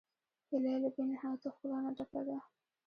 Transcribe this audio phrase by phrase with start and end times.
[0.49, 2.37] هیلۍ له بېنهایت ښکلا نه ډکه ده